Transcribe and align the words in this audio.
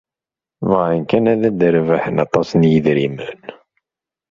Bɣan 0.69 1.01
kan 1.09 1.25
ad 1.33 1.43
d-rebḥen 1.59 2.15
aṭas 2.25 2.49
n 2.53 2.61
yedrimen. 2.71 3.39